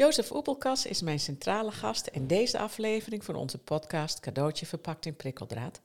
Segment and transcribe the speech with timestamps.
[0.00, 5.16] Jozef Oepelkas is mijn centrale gast in deze aflevering van onze podcast Cadeautje verpakt in
[5.16, 5.80] prikkeldraad.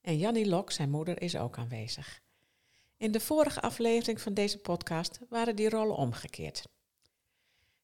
[0.00, 2.20] En Jannie Lok, zijn moeder, is ook aanwezig.
[2.96, 6.68] In de vorige aflevering van deze podcast waren die rollen omgekeerd.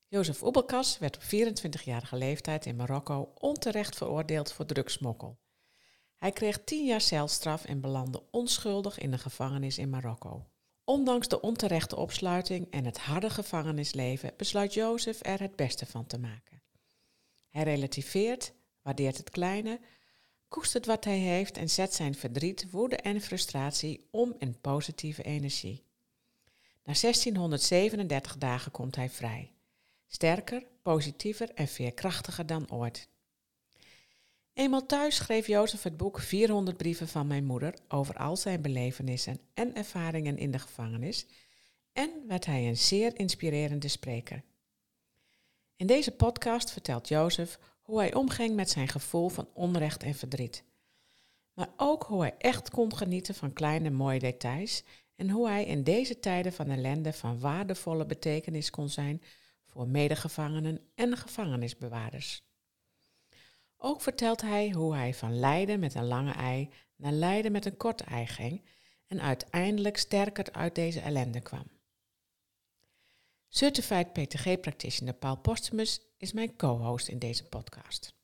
[0.08, 5.38] Jozef Oebelkas werd op 24-jarige leeftijd in Marokko onterecht veroordeeld voor drugsmokkel.
[6.16, 10.46] Hij kreeg 10 jaar celstraf en belandde onschuldig in de gevangenis in Marokko.
[10.84, 16.18] Ondanks de onterechte opsluiting en het harde gevangenisleven besluit Jozef er het beste van te
[16.18, 16.62] maken.
[17.48, 19.80] Hij relativeert, waardeert het kleine,
[20.48, 25.84] koestert wat hij heeft en zet zijn verdriet, woede en frustratie om in positieve energie.
[26.84, 29.52] Na 1637 dagen komt hij vrij.
[30.06, 33.08] Sterker, positiever en veerkrachtiger dan ooit.
[34.54, 39.40] Eenmaal thuis schreef Jozef het boek 400 brieven van mijn moeder over al zijn belevenissen
[39.54, 41.26] en ervaringen in de gevangenis
[41.92, 44.42] en werd hij een zeer inspirerende spreker.
[45.76, 50.64] In deze podcast vertelt Jozef hoe hij omging met zijn gevoel van onrecht en verdriet.
[51.52, 54.84] Maar ook hoe hij echt kon genieten van kleine mooie details
[55.16, 59.22] en hoe hij in deze tijden van ellende van waardevolle betekenis kon zijn
[59.66, 62.51] voor medegevangenen en gevangenisbewaarders.
[63.84, 67.76] Ook vertelt hij hoe hij van lijden met een lange ei naar lijden met een
[67.76, 68.64] korte ei ging
[69.06, 71.70] en uiteindelijk sterker uit deze ellende kwam.
[73.48, 78.14] Certified PTG practitioner Paul Postumus is mijn co-host in deze podcast.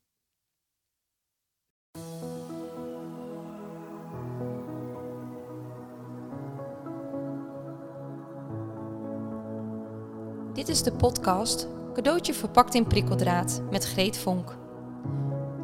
[10.55, 14.68] Dit is de podcast Cadeautje verpakt in prikkeldraad met Greet Vonk.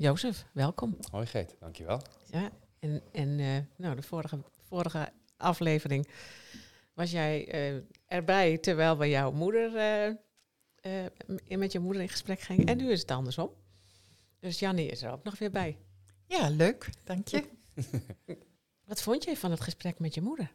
[0.00, 0.96] Jozef, welkom.
[1.10, 2.02] Hoi Geet, dankjewel.
[2.30, 4.38] Ja, en, en uh, nou, de vorige,
[4.68, 6.08] vorige aflevering
[6.94, 9.72] was jij uh, erbij terwijl we jouw moeder
[10.82, 12.66] uh, met je moeder in gesprek gingen.
[12.66, 13.50] En nu is het andersom.
[14.40, 15.78] Dus Jannie is er ook nog weer bij.
[16.26, 17.44] Ja, leuk, dank je.
[18.88, 20.50] Wat vond je van het gesprek met je moeder?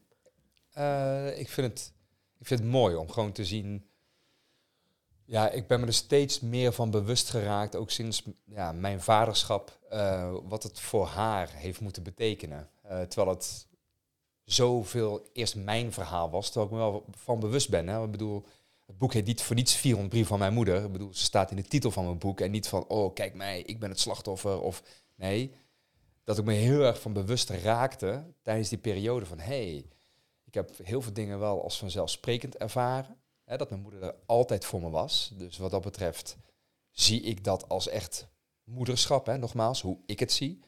[1.37, 1.93] ik, vind het,
[2.39, 3.89] ik vind het mooi om gewoon te zien
[5.25, 9.79] ja, ik ben me er steeds meer van bewust geraakt, ook sinds ja, mijn vaderschap,
[9.93, 12.69] uh, wat het voor haar heeft moeten betekenen.
[12.85, 13.67] Uh, terwijl het
[14.45, 17.87] zoveel eerst mijn verhaal was, terwijl ik me wel van bewust ben.
[17.87, 18.03] Hè.
[18.03, 18.43] Ik bedoel,
[18.85, 20.83] het boek heet niet voor niets 400 brief van mijn moeder.
[20.83, 23.33] Ik bedoel, ze staat in de titel van mijn boek en niet van, oh kijk
[23.33, 24.61] mij, ik ben het slachtoffer.
[24.61, 24.83] Of
[25.15, 25.53] nee,
[26.23, 29.85] dat ik me heel erg van bewust raakte tijdens die periode van, hé, hey,
[30.43, 34.81] ik heb heel veel dingen wel als vanzelfsprekend ervaren dat mijn moeder er altijd voor
[34.81, 35.31] me was.
[35.33, 36.37] Dus wat dat betreft
[36.91, 38.27] zie ik dat als echt
[38.63, 40.59] moederschap, hè, nogmaals, hoe ik het zie.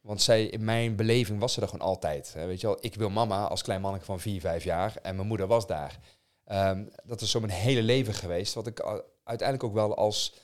[0.00, 2.32] Want zij, in mijn beleving was ze er gewoon altijd.
[2.32, 2.46] Hè.
[2.46, 5.28] Weet je wel, ik wil mama als klein mannetje van 4, 5 jaar en mijn
[5.28, 5.98] moeder was daar.
[6.46, 10.34] Um, dat is zo mijn hele leven geweest, wat ik uiteindelijk ook wel als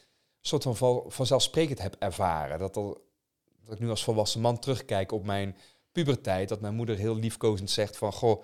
[0.40, 2.58] soort van vanzelfsprekend heb ervaren.
[2.58, 2.98] Dat, dat
[3.68, 5.56] ik nu als volwassen man terugkijk op mijn
[5.92, 8.42] puberteit, dat mijn moeder heel liefkozend zegt van, goh,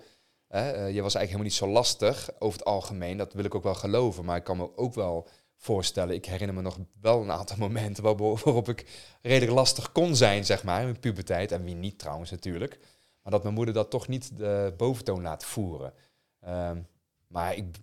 [0.49, 0.61] uh,
[0.93, 3.17] je was eigenlijk helemaal niet zo lastig over het algemeen.
[3.17, 4.25] Dat wil ik ook wel geloven.
[4.25, 6.15] Maar ik kan me ook wel voorstellen.
[6.15, 10.63] Ik herinner me nog wel een aantal momenten waarop ik redelijk lastig kon zijn, zeg
[10.63, 11.51] maar, in mijn puberteit.
[11.51, 12.79] En wie niet trouwens natuurlijk.
[13.21, 15.93] Maar dat mijn moeder dat toch niet de boventoon laat voeren.
[16.39, 16.81] Ehm,
[17.27, 17.77] maar ik,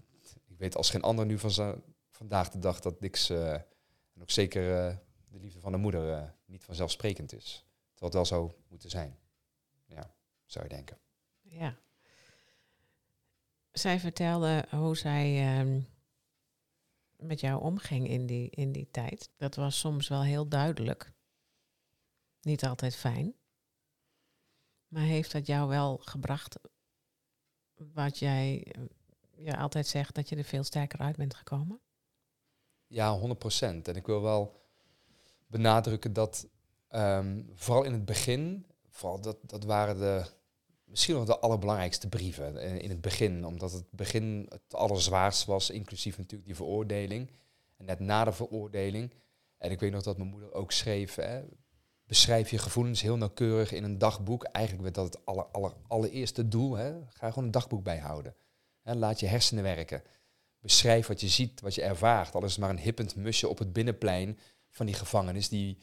[0.46, 4.31] ik, weet als geen ander nu van vandaag de dag dat niks, uh, en ook
[4.31, 4.96] zeker uh,
[5.28, 7.66] de liefde van de moeder, niet vanzelfsprekend is.
[7.92, 9.19] Terwijl wel zou moeten zijn.
[9.86, 10.14] Ja,
[10.44, 10.98] zou je denken.
[11.41, 11.76] Ja,
[13.79, 15.82] zij vertelde hoe zij uh,
[17.17, 19.31] met jou omging in die, in die tijd.
[19.37, 21.12] Dat was soms wel heel duidelijk.
[22.41, 23.35] Niet altijd fijn.
[24.88, 26.59] Maar heeft dat jou wel gebracht
[27.75, 28.75] wat jij
[29.37, 31.81] ja, altijd zegt, dat je er veel sterker uit bent gekomen?
[32.87, 33.23] Ja, 100%.
[33.61, 34.62] En ik wil wel
[35.47, 36.47] benadrukken dat
[36.91, 40.26] um, vooral in het begin, vooral dat, dat waren de
[40.84, 43.44] misschien nog de allerbelangrijkste brieven eh, in het begin.
[43.46, 47.31] Omdat het begin het allerzwaarst was, inclusief natuurlijk die veroordeling.
[47.76, 49.12] En net na de veroordeling.
[49.58, 51.42] En ik weet nog dat mijn moeder ook schreef, hè,
[52.06, 54.44] beschrijf je gevoelens heel nauwkeurig in een dagboek.
[54.44, 56.76] Eigenlijk werd dat het aller, aller, allereerste doel.
[56.76, 56.94] Hè.
[57.08, 58.34] Ga gewoon een dagboek bijhouden.
[58.82, 60.02] Hè, laat je hersenen werken.
[60.60, 62.34] Beschrijf wat je ziet, wat je ervaart.
[62.34, 64.38] Al is maar een hippend musje op het binnenplein
[64.70, 65.48] van die gevangenis.
[65.48, 65.78] Die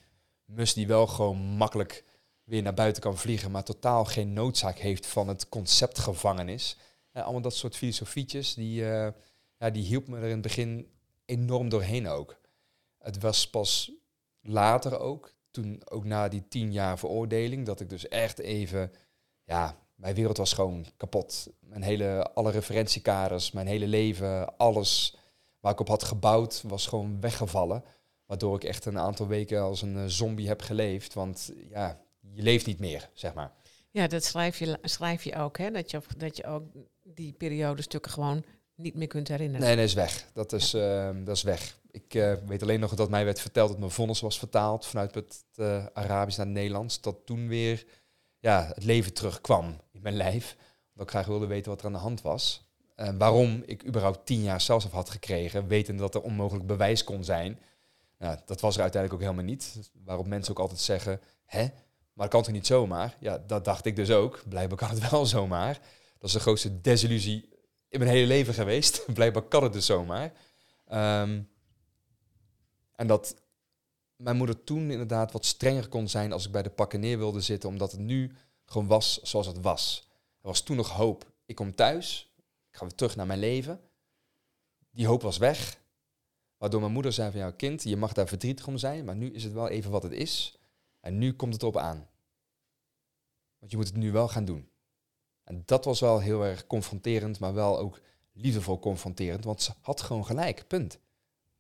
[0.46, 2.04] mus die wel gewoon makkelijk
[2.52, 6.78] weer naar buiten kan vliegen, maar totaal geen noodzaak heeft van het concept gevangenis.
[7.14, 9.08] Uh, allemaal dat soort filosofietjes, die, uh,
[9.58, 10.92] ja, die hielp me er in het begin
[11.26, 12.40] enorm doorheen ook.
[12.98, 13.92] Het was pas
[14.42, 18.92] later ook, toen ook na die tien jaar veroordeling, dat ik dus echt even,
[19.44, 21.48] ja, mijn wereld was gewoon kapot.
[21.60, 25.18] Mijn hele, alle referentiekaders, mijn hele leven, alles
[25.60, 27.84] waar ik op had gebouwd, was gewoon weggevallen.
[28.26, 31.14] Waardoor ik echt een aantal weken als een eh, zombie heb geleefd.
[31.14, 32.02] Want ja,
[32.34, 33.52] je leeft niet meer, zeg maar.
[33.92, 35.72] Ja, dat schrijf je, schrijf je ook, hè?
[35.72, 36.64] Dat je, dat je ook
[37.04, 38.44] die periode stukken gewoon
[38.76, 39.68] niet meer kunt herinneren.
[39.68, 40.26] Nee, dat is weg.
[40.34, 41.80] Dat is, uh, dat is weg.
[41.92, 45.16] Ik uh, weet alleen nog dat mij werd verteld dat mijn vonnis was vertaald vanuit
[45.16, 47.02] het uh, Arabisch naar het Nederlands.
[47.02, 47.86] Dat toen weer
[48.40, 50.56] ja, het leven terugkwam in mijn lijf.
[50.94, 52.70] Dat ik graag wilde weten wat er aan de hand was.
[52.96, 57.24] En waarom ik überhaupt tien jaar zelfs had gekregen, wetende dat er onmogelijk bewijs kon
[57.24, 57.60] zijn.
[58.18, 59.92] Nou, dat was er uiteindelijk ook helemaal niet.
[60.04, 61.68] Waarop mensen ook altijd zeggen, hè,
[62.22, 63.18] maar kan toch niet zomaar?
[63.20, 64.44] Ja, dat dacht ik dus ook.
[64.50, 65.80] Blijkbaar kan het wel zomaar.
[66.18, 67.50] Dat is de grootste desillusie
[67.88, 69.06] in mijn hele leven geweest.
[69.14, 70.34] Blijkbaar kan het dus zomaar.
[70.92, 71.50] Um,
[72.96, 73.36] en dat
[74.16, 77.42] mijn moeder toen inderdaad wat strenger kon zijn als ik bij de pakken neer wilde
[77.42, 78.36] zitten, omdat het nu
[78.66, 80.08] gewoon was zoals het was.
[80.42, 81.32] Er was toen nog hoop.
[81.46, 82.34] Ik kom thuis,
[82.70, 83.82] ik ga weer terug naar mijn leven.
[84.92, 85.80] Die hoop was weg.
[86.58, 89.32] Waardoor mijn moeder zei van, jouw kind, je mag daar verdrietig om zijn, maar nu
[89.34, 90.56] is het wel even wat het is.
[91.00, 92.10] En nu komt het erop aan.
[93.62, 94.70] Want je moet het nu wel gaan doen.
[95.44, 98.00] En dat was wel heel erg confronterend, maar wel ook
[98.32, 101.00] liefdevol confronterend, want ze had gewoon gelijk, punt.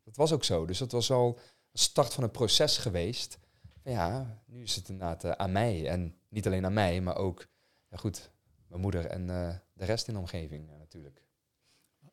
[0.03, 0.65] Dat was ook zo.
[0.65, 1.39] Dus dat was al
[1.71, 3.39] een start van een proces geweest.
[3.83, 5.87] Ja, nu is het inderdaad uh, aan mij.
[5.87, 7.47] En niet alleen aan mij, maar ook,
[7.89, 8.31] ja goed,
[8.67, 11.23] mijn moeder en uh, de rest in de omgeving uh, natuurlijk.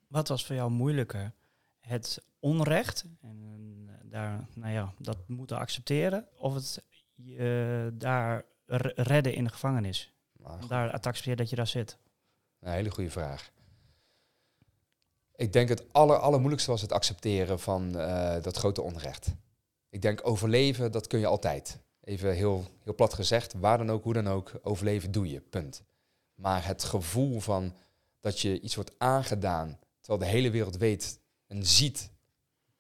[0.07, 1.33] Wat was voor jou moeilijker?
[1.81, 6.83] Het onrecht, en daar, nou ja, dat moeten accepteren, of het
[7.99, 8.45] daar
[8.95, 10.13] redden in de gevangenis?
[10.69, 11.99] Daar accepteren dat je daar zit?
[12.61, 13.51] Een hele goede vraag.
[15.35, 19.35] Ik denk het aller, allermoeilijkste was het accepteren van uh, dat grote onrecht.
[19.91, 21.79] Ik denk overleven, dat kun je altijd.
[22.01, 25.83] Even heel, heel plat gezegd, waar dan ook, hoe dan ook, overleven doe je, punt.
[26.35, 27.75] Maar het gevoel van
[28.21, 32.11] dat je iets wordt aangedaan, terwijl de hele wereld weet en ziet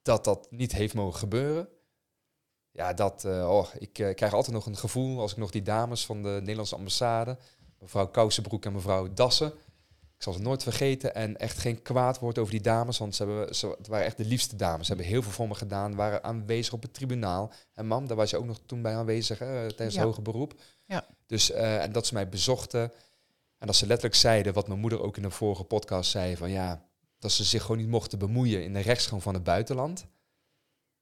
[0.03, 1.69] dat dat niet heeft mogen gebeuren.
[2.79, 5.63] Ja, dat, uh, oh, ik uh, krijg altijd nog een gevoel als ik nog die
[5.63, 7.37] dames van de Nederlandse ambassade,
[7.79, 9.47] mevrouw Kousenbroek en mevrouw Dassen,
[10.17, 13.25] ik zal ze nooit vergeten en echt geen kwaad woord over die dames, want ze
[13.25, 14.87] hebben, ze, het waren echt de liefste dames.
[14.87, 17.53] Ze hebben heel veel voor me gedaan, waren aanwezig op het tribunaal.
[17.75, 20.01] En mam, daar was je ook nog toen bij aanwezig hè, tijdens Ja.
[20.01, 20.55] het hoger beroep.
[20.85, 21.07] Ja.
[21.27, 22.93] Dus, eh, en dat ze mij bezochten
[23.59, 26.51] en dat ze letterlijk zeiden, wat mijn moeder ook in een vorige podcast zei, van
[26.51, 26.83] ja,
[27.19, 30.07] dat ze zich gewoon niet mochten bemoeien in de rechtsgang van het buitenland.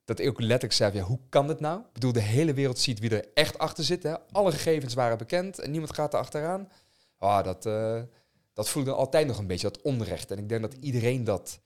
[0.07, 1.81] Dat ik ook letterlijk zei, ja, hoe kan dit nou?
[1.81, 4.03] Ik bedoel, de hele wereld ziet wie er echt achter zit.
[4.03, 4.15] Hè?
[4.31, 6.69] Alle gegevens waren bekend en niemand gaat er achteraan.
[7.19, 8.01] Ah, dat, eh,
[8.53, 10.31] dat voelde altijd nog een beetje, dat onrecht.
[10.31, 11.61] En ik denk dat iedereen dat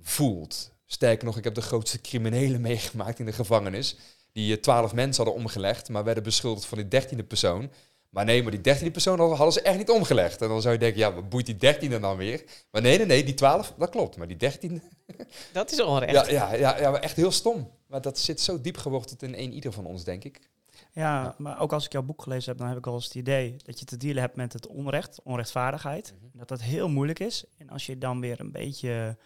[0.00, 0.72] voelt.
[0.86, 3.96] Sterker nog, ik heb de grootste criminelen meegemaakt in de gevangenis.
[4.32, 7.70] Die eh, twaalf mensen hadden omgelegd, maar werden beschuldigd van die dertiende persoon.
[8.12, 10.42] Maar nee, maar die dertiende persoon hadden ze echt niet omgelegd.
[10.42, 12.44] En dan zou je denken, ja, wat boeit die dertiende dan weer?
[12.70, 14.16] Maar nee, nee, nee, die twaalf, dat klopt.
[14.16, 14.80] Maar die dertiende,
[15.52, 16.12] Dat is onrecht.
[16.30, 17.70] ja, ja, ja, ja, maar echt heel stom.
[17.86, 20.40] Maar dat zit zo diep geworteld in één ieder van ons, denk ik.
[20.92, 21.34] Ja, Ja.
[21.38, 23.56] maar ook als ik jouw boek gelezen heb, dan heb ik al eens het idee
[23.64, 26.14] dat je te dealen hebt met het onrecht, onrechtvaardigheid.
[26.18, 26.38] Mhm.
[26.38, 27.44] Dat dat heel moeilijk is.
[27.58, 29.16] En als je dan weer een beetje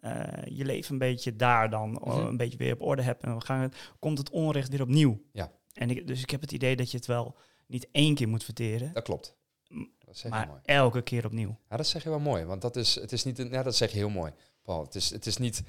[0.00, 2.26] eh, je leven een beetje daar dan eh, Mhm.
[2.26, 5.20] een beetje weer op orde hebt en we gaan het, komt het onrecht weer opnieuw.
[5.32, 5.50] Ja.
[5.72, 7.36] En ik, dus ik heb het idee dat je het wel
[7.68, 9.36] niet één keer moet verteren, Dat klopt.
[9.98, 10.60] Dat zeg je maar mooi.
[10.64, 11.56] elke keer opnieuw.
[11.70, 12.44] Ja, dat zeg je wel mooi.
[12.44, 14.32] Want dat is, het is niet, ja, dat zeg je heel mooi,
[14.62, 14.82] Paul.
[14.82, 15.62] Het is, het is niet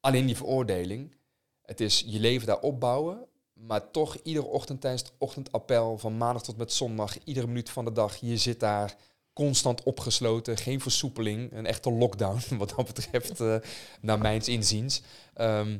[0.00, 1.14] alleen die veroordeling.
[1.62, 3.26] Het is je leven daar opbouwen.
[3.52, 7.84] Maar toch iedere ochtend tijdens het ochtendappel, van maandag tot met zondag, iedere minuut van
[7.84, 8.96] de dag, je zit daar
[9.32, 13.56] constant opgesloten, geen versoepeling, een echte lockdown wat dat betreft, eh,
[14.00, 15.02] naar mijns inziens.
[15.34, 15.78] Ehm,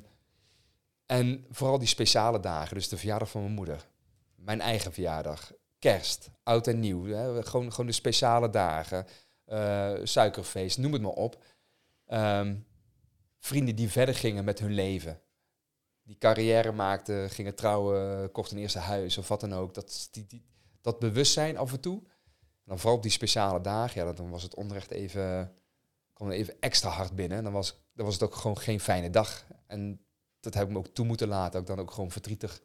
[1.07, 3.89] en vooral die speciale dagen, dus de verjaardag van mijn moeder,
[4.49, 9.07] mijn eigen verjaardag, kerst, oud en nieuw, hè, gewoon, gewoon de speciale dagen,
[9.45, 11.45] eh, suikerfeest, noem het maar op.
[12.07, 12.57] Ehm,
[13.39, 15.21] vrienden die verder gingen met hun leven.
[16.03, 19.75] Die carrière maakten, gingen trouwen, kochten een eerste huis of wat dan ook.
[19.75, 20.45] Dat, die, die,
[20.81, 22.01] dat bewustzijn af en toe.
[22.05, 25.55] En dan vooral op die speciale dagen, ja, dan was het onrecht even,
[26.13, 27.39] kwam even extra hard binnen.
[27.39, 29.45] En dan was, dan was het ook gewoon geen fijne dag.
[29.67, 30.01] En
[30.41, 32.63] dat heb ik me ook toe moeten laten, ik dan ook gewoon verdrietig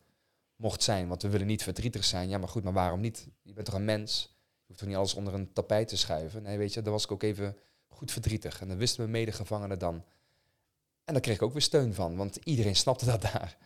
[0.64, 1.08] mocht zijn.
[1.08, 2.30] Want we willen niet verdrietig zijn.
[2.30, 3.28] Ja, maar goed, maar waarom niet?
[3.42, 4.22] Je bent toch een mens?
[4.32, 6.44] Je hoeft toch niet alles onder een tapijt te schuiven?
[6.44, 8.62] Nee, weet je, daar was ik ook even goed verdrietig.
[8.62, 10.04] En dan wisten mijn medegevangenen dan.
[11.04, 13.58] En daar kreeg ik ook weer steun van, want iedereen snapte dat daar.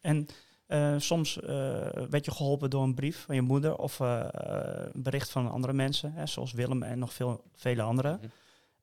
[0.00, 0.26] En
[0.66, 1.46] eh, soms eh,
[2.10, 4.26] werd je geholpen door een brief van je moeder of eh,
[4.92, 8.16] een bericht van andere mensen, hè, zoals Willem en nog veel, vele anderen.
[8.16, 8.26] Mhm.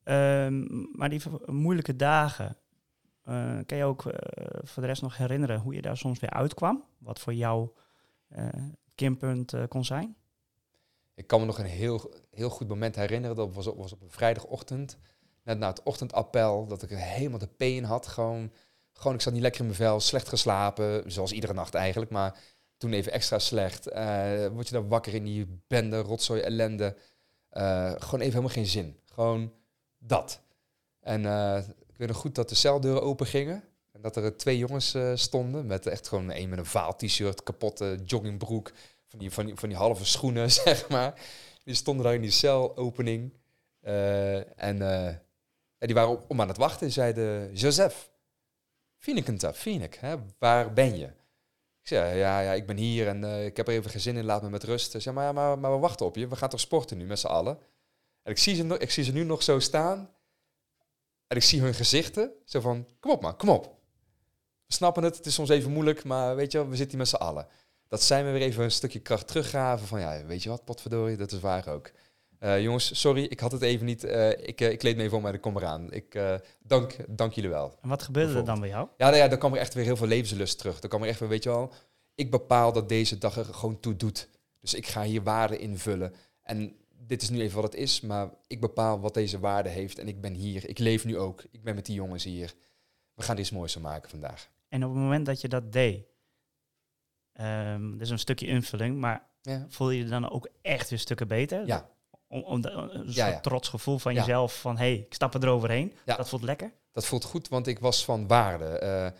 [0.02, 2.56] Ehm, maar die moeilijke dagen,
[3.24, 6.30] eh, kan je ook eh, voor de rest nog herinneren hoe je daar soms weer
[6.30, 6.84] uitkwam?
[6.98, 7.68] Wat voor jou
[8.94, 10.16] keerpunt eh, kon zijn?
[11.14, 13.36] Ik kan me nog een heel, heel goed moment herinneren.
[13.36, 14.98] Dat was op, was op een vrijdagochtend.
[15.42, 16.66] Net na het ochtendappel.
[16.66, 18.06] Dat ik helemaal de peen had.
[18.06, 18.52] Gewoon,
[18.92, 20.00] gewoon, ik zat niet lekker in mijn vel.
[20.00, 21.12] Slecht geslapen.
[21.12, 22.10] Zoals iedere nacht eigenlijk.
[22.10, 22.38] Maar
[22.76, 23.84] toen even extra slecht.
[24.52, 26.96] Word je dan wakker in die bende, rotzooi, ellende.
[27.50, 29.00] Gewoon even helemaal geen zin.
[29.04, 29.52] Gewoon
[29.98, 30.42] dat.
[31.00, 31.22] En
[31.94, 33.64] ik weet nog goed dat de celdeuren open gingen.
[33.92, 35.66] En dat er twee jongens eh, stonden.
[35.66, 38.72] Met echt gewoon een met een vaal t-shirt, kapotte joggingbroek
[39.06, 41.20] van die, van, die, van die halve schoenen, zeg maar.
[41.64, 43.32] Die stonden daar in die celopening.
[43.80, 45.06] Eh, en eh,
[45.78, 46.92] en die waren om aan het wachten.
[46.92, 48.10] Zeiden, Joseph,
[48.96, 51.06] Fienekenta, Fienek, hè, waar ben je?
[51.80, 54.24] Ik zei, ja, ja, ik ben hier en ik heb er even geen zin in,
[54.24, 54.90] laat me met rust.
[54.90, 57.04] Ze zei, maar, ja, maar, maar we wachten op je, we gaan toch sporten nu
[57.04, 57.58] met z'n allen?
[58.22, 60.14] En ik zie, ze ik zie ze nu nog zo staan.
[61.26, 63.64] En ik zie hun gezichten, zo van, kom op man, kom op.
[64.66, 67.06] We snappen het, het is soms even moeilijk, maar weet je wel, we zitten hier
[67.06, 67.46] met z'n allen
[67.88, 69.86] dat zij me weer even een stukje kracht teruggaven.
[69.86, 71.90] Van ja, weet je wat, potverdorie, dat is waar ook.
[72.38, 74.04] Eh, jongens, sorry, ik had het even niet.
[74.04, 75.92] eh, ik, eh, ik leed me even om, maar ik kom eraan.
[75.92, 76.18] Ik
[76.62, 77.78] dank, dank jullie wel.
[77.82, 78.88] En wat gebeurde er dan bij jou?
[78.96, 80.80] Ja, nou ja, dan kwam er echt weer heel veel levenslust terug.
[80.80, 81.72] Dan kwam er echt weer, weet je wel,
[82.14, 84.28] ik bepaal dat deze dag er gewoon toe doet.
[84.60, 86.14] Dus ik ga hier waarde invullen.
[86.42, 89.98] En dit is nu even wat het is, maar ik bepaal wat deze waarde heeft.
[89.98, 91.44] En ik ben hier, ik leef nu ook.
[91.50, 92.54] Ik ben met die jongens hier.
[93.14, 94.50] We gaan iets moois van maken vandaag.
[94.68, 96.04] En op het moment dat je dat deed,
[97.32, 100.98] ehm dat is een stukje invulling, maar Ja, voel je je dan ook echt weer
[100.98, 101.66] stukken beter?
[101.66, 101.92] ja.
[102.28, 103.40] Om, om de- een soort Ja, ja.
[103.40, 105.92] trots gevoel van jezelf van, hé, hey, ik stap er eroverheen.
[106.04, 106.16] Ja.
[106.16, 106.72] Dat voelt lekker.
[106.92, 108.64] Dat voelt goed, want ik was van waarde.
[108.78, 109.10] Eh,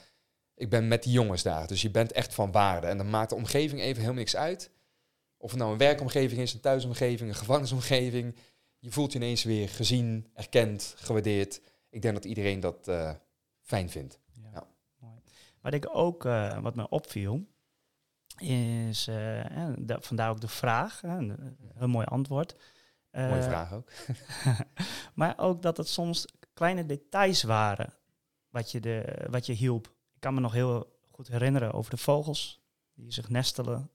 [0.55, 2.87] ik ben met die jongens daar, dus je bent echt van waarde.
[2.87, 4.71] En dan maakt de omgeving even helemaal niks uit.
[5.45, 8.37] Of het nou een werkomgeving is, een thuisomgeving, een gevangenisomgeving.
[8.79, 11.61] Je voelt je ineens weer gezien, erkend, gewaardeerd.
[11.91, 13.11] Ik denk dat iedereen dat eh,
[13.61, 14.19] fijn vindt.
[14.53, 14.67] Ja.
[14.99, 15.21] Mooi.
[15.61, 17.47] Wat ik ook, eh, wat me opviel,
[18.39, 19.45] is, eh,
[19.79, 22.57] da- vandaar ook de vraag, een, een mooi antwoord.
[23.11, 23.91] Mooie vraag ook.
[25.15, 27.95] maar ook dat het soms kleine details waren
[28.49, 29.87] wat je, de, wat je hielp.
[29.87, 32.63] Ik kan me nog heel goed herinneren over de vogels
[32.95, 33.91] die zich nestelen,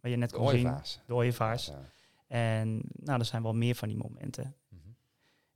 [0.00, 0.74] waar je net De kon zien,
[1.06, 1.66] de ooievaars.
[1.66, 1.90] Ja.
[2.26, 4.56] En nou, er zijn wel meer van die momenten.
[4.68, 4.90] Mhm.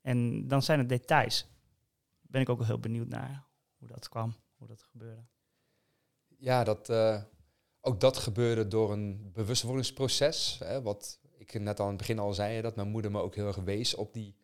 [0.00, 1.46] En dan zijn het details.
[2.20, 3.44] Ben ik ook heel benieuwd naar
[3.76, 5.24] hoe dat kwam, hoe dat gebeurde.
[6.38, 7.22] Ja, dat, eh,
[7.80, 10.58] ook dat gebeurde door een bewustwordingsproces.
[10.58, 13.34] Hè, wat ik net al in het begin al zei, dat mijn moeder me ook
[13.34, 14.36] heel erg wees op, die,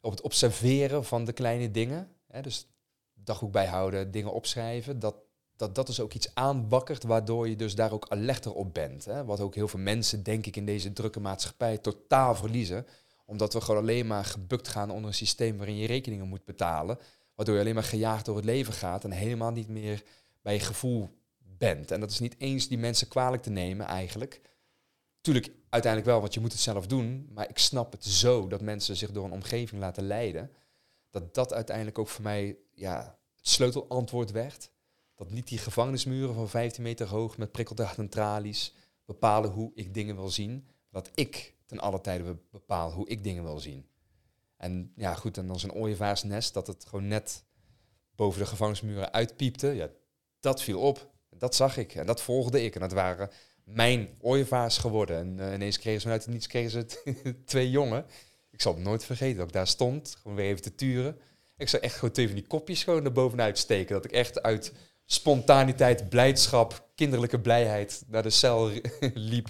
[0.00, 2.16] op het observeren van de kleine dingen.
[2.26, 2.68] Hè, dus
[3.14, 4.98] dagboek bijhouden, dingen opschrijven.
[4.98, 5.27] Dat,
[5.58, 9.04] dat dat dus ook iets aanwakkert, waardoor je dus daar ook alerter op bent.
[9.04, 9.24] Hè.
[9.24, 12.86] Wat ook heel veel mensen, denk ik, in deze drukke maatschappij totaal verliezen.
[13.26, 16.98] Omdat we gewoon alleen maar gebukt gaan onder een systeem waarin je rekeningen moet betalen.
[17.34, 20.02] Waardoor je alleen maar gejaagd door het leven gaat en helemaal niet meer
[20.42, 21.90] bij je gevoel bent.
[21.90, 24.40] En dat is niet eens die mensen kwalijk te nemen eigenlijk.
[25.20, 27.28] Tuurlijk, uiteindelijk wel, want je moet het zelf doen.
[27.34, 30.50] Maar ik snap het zo dat mensen zich door een omgeving laten leiden.
[31.10, 34.70] Dat dat uiteindelijk ook voor mij ja, het sleutelantwoord werd.
[35.18, 39.94] Dat niet die gevangenismuren van 15 meter hoog met prikkeldraad en tralies bepalen hoe ik
[39.94, 40.68] dingen wil zien.
[40.90, 43.86] Dat ik ten alle tijde be- bepaal hoe ik dingen wil zien.
[44.56, 47.44] En ja, goed, en dan zo'n ooievaarsnest, dat het gewoon net
[48.14, 49.66] boven de gevangenismuren uitpiepte.
[49.66, 49.88] Ja,
[50.40, 51.10] dat viel op.
[51.30, 52.74] Dat zag ik en dat volgde ik.
[52.74, 53.30] En dat waren
[53.64, 55.16] mijn ooievaars geworden.
[55.16, 56.86] En eh, ineens kregen ze vanuit het niets kregen ze
[57.44, 58.06] twee jongen.
[58.50, 61.18] Ik zal het nooit vergeten dat ik daar stond, gewoon weer even te turen.
[61.56, 63.94] Ik zou echt gewoon twee van die kopjes gewoon er bovenuit steken.
[63.94, 64.72] Dat ik echt uit
[65.10, 68.70] spontaniteit, blijdschap, kinderlijke blijheid naar de cel
[69.32, 69.48] liep.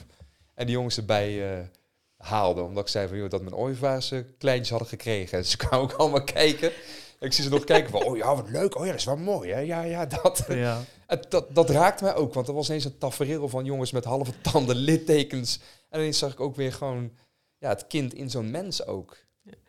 [0.54, 1.64] En die jongens erbij eh,
[2.16, 2.62] haalde.
[2.62, 5.38] Omdat ik zei van, joh, dat mijn ooievaars eh, kleintjes hadden gekregen.
[5.38, 6.70] En ze kwamen ook allemaal kijken.
[7.18, 8.76] En ik zie ze nog kijken van, oh ja, wat leuk.
[8.76, 9.58] Oh ja, dat is wel mooi, hè.
[9.58, 10.44] Ja, ja, dat.
[10.48, 10.80] Ja.
[11.06, 14.04] En dat, dat raakte mij ook, want er was ineens een tafereel van jongens met
[14.04, 15.60] halve tanden, littekens.
[15.88, 17.12] En ineens zag ik ook weer gewoon
[17.58, 19.16] ja, het kind in zo'n mens ook.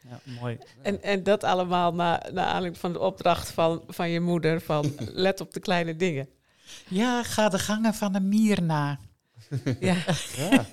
[0.10, 0.58] Ja, mooi.
[0.82, 4.96] En, en dat allemaal na, naar aanleiding van de opdracht van, van je moeder van
[5.26, 6.30] let op de kleine dingen.
[6.88, 9.00] Ja, ga de gangen van een mier na.
[9.80, 9.96] Ja,
[10.38, 10.66] Ja.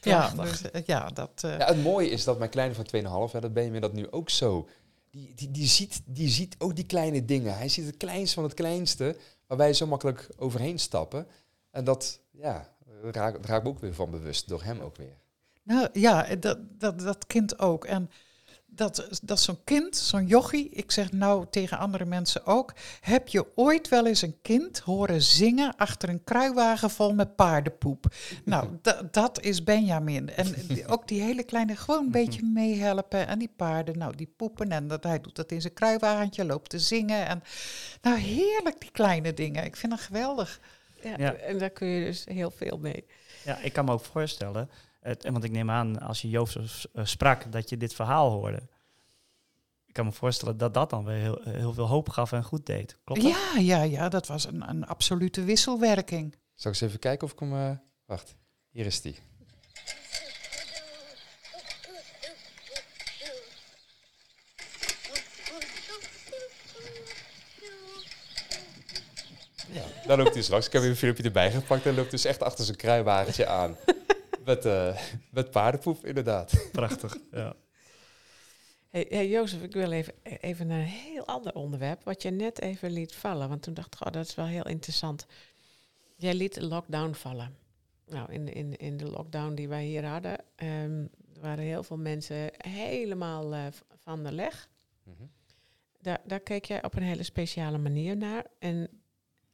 [0.00, 1.42] Ja, dus, eh, ja dat...
[1.44, 2.86] eh, ja, het mooie is dat mijn kleine van
[3.28, 4.68] 2,5, hè, dat ben je dat nu ook zo.
[5.10, 7.56] Die, die, die, ziet, die ziet ook die kleine dingen.
[7.56, 11.26] Hij ziet het kleinste van het kleinste, waar wij zo makkelijk overheen stappen.
[11.70, 12.68] En dat, ja,
[13.02, 15.16] raak, daar raak ik me ook weer van bewust, door hem ook weer.
[15.68, 17.84] Nou ja, dat, dat, dat kind ook.
[17.84, 18.10] En
[18.66, 23.46] dat, dat zo'n kind, zo'n jochie, ik zeg nou tegen andere mensen ook, heb je
[23.56, 28.06] ooit wel eens een kind horen zingen achter een kruiwagen vol met paardenpoep?
[28.44, 30.30] Nou, da- dat is Benjamin.
[30.30, 33.26] En die- ook die hele kleine, gewoon een beetje meehelpen.
[33.26, 34.70] En die paarden, nou, die poepen.
[34.70, 37.26] En dat, hij doet dat in zijn kruiwagentje, loopt te zingen.
[37.26, 37.42] En
[38.02, 39.64] nou, heerlijk die kleine dingen.
[39.64, 40.60] Ik vind dat geweldig.
[41.02, 41.32] Ja, Ja.
[41.34, 43.04] En daar kun je dus heel veel mee.
[43.44, 44.70] Ja, ik kan me ook voorstellen,
[45.08, 48.30] het, en want ik neem aan als je Joost eh, sprak, dat je dit verhaal
[48.30, 48.62] hoorde.
[49.86, 52.66] Ik kan me voorstellen dat dat dan weer heel, heel veel hoop gaf en goed
[52.66, 52.96] deed.
[53.04, 53.30] Klopt dat?
[53.30, 56.36] Ja, ja, ja, dat was een, een absolute wisselwerking.
[56.54, 57.54] Zal ik eens even kijken of ik hem...
[57.54, 58.34] eh, wacht,
[58.70, 59.18] hier is die.
[69.70, 70.66] Ja, daar loopt hij straks.
[70.66, 73.76] Ik heb even een filmpje erbij gepakt en loopt dus echt achter zijn kruiwagentje aan.
[74.48, 74.98] Met, eh,
[75.30, 76.68] met paardenpoep, inderdaad.
[76.72, 77.16] Prachtig.
[77.30, 77.56] Ja.
[78.88, 82.60] Hey, hey Jozef, ik wil even, even naar een heel ander onderwerp, wat je net
[82.60, 83.48] even liet vallen.
[83.48, 85.26] Want toen dacht ik, oh, dat is wel heel interessant.
[86.16, 87.56] Jij liet de lockdown vallen.
[88.06, 91.06] Nou, in, in, in de lockdown die wij hier hadden, ehm,
[91.40, 94.68] waren heel veel mensen helemaal eh, van de leg.
[96.00, 98.44] Daar, daar keek jij op een hele speciale manier naar.
[98.58, 98.97] En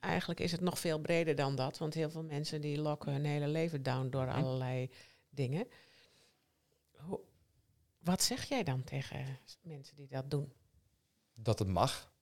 [0.04, 3.24] eigenlijk is het nog veel breder dan dat, want heel veel mensen die lokken hun
[3.24, 4.90] hele leven down door allerlei
[5.30, 5.66] dingen.
[7.98, 10.52] Wat zeg jij dan tegen mensen die dat doen?
[11.34, 12.12] dat het mag.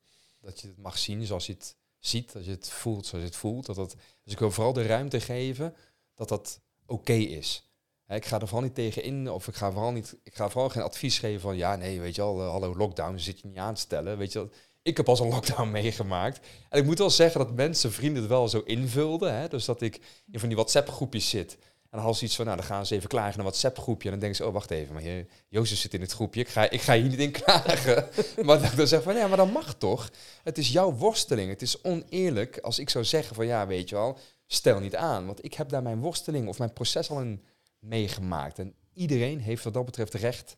[0.40, 3.30] Dat je het mag zien zoals je het ziet, dat je het voelt zoals je
[3.30, 3.66] het voelt.
[3.66, 5.76] Dat dat, dus ik wil vooral de ruimte geven
[6.14, 7.66] dat dat oké is.
[8.08, 10.70] Ik ga er vooral niet tegen in, of ik ga vooral, niet, ik ga vooral
[10.70, 13.56] geen advies geven van ja, nee, weet je al, eh, hallo lockdown, zit je niet
[13.56, 14.18] aan te stellen.
[14.18, 14.50] Weet je wel.
[14.82, 16.46] Ik heb pas een lockdown meegemaakt.
[16.68, 19.34] En ik moet wel zeggen dat mensen, vrienden het wel zo invulden.
[19.34, 19.48] Hè?
[19.48, 21.58] Dus dat ik in van die WhatsApp-groepjes zit.
[21.92, 24.04] En dan iets van, nou, dan gaan ze even klagen in een WhatsApp-groepje.
[24.04, 25.02] En dan denken ze, oh, wacht even, maar
[25.48, 26.40] Jozef zit in het groepje.
[26.40, 28.08] Ik ga, ik ga hier niet in klagen.
[28.46, 30.10] maar dan zeg van, ja, maar dat mag toch?
[30.42, 31.50] Het is jouw worsteling.
[31.50, 35.26] Het is oneerlijk als ik zou zeggen van, ja, weet je wel, stel niet aan.
[35.26, 37.44] Want ik heb daar mijn worsteling of mijn proces al in
[37.78, 38.58] meegemaakt.
[38.58, 40.56] En iedereen heeft wat dat betreft recht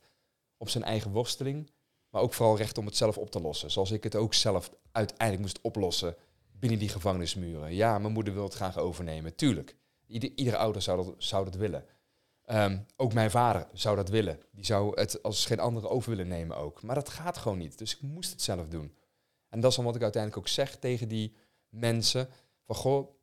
[0.56, 1.70] op zijn eigen worsteling.
[2.14, 3.70] Maar ook vooral recht om het zelf op te lossen.
[3.70, 6.16] Zoals ik het ook zelf uiteindelijk moest oplossen
[6.52, 7.74] binnen die gevangenismuren.
[7.74, 9.34] Ja, mijn moeder wil het graag overnemen.
[9.36, 9.76] Tuurlijk.
[10.06, 11.86] Ieder, iedere ouder zou dat, zou dat willen.
[12.44, 14.40] Ehm, ook mijn vader zou dat willen.
[14.50, 16.82] Die zou het als geen andere over willen nemen ook.
[16.82, 17.78] Maar dat gaat gewoon niet.
[17.78, 18.94] Dus ik moest het zelf doen.
[19.48, 21.36] En dat is dan wat ik uiteindelijk ook zeg tegen die
[21.68, 22.28] mensen.
[22.64, 23.14] Van goh,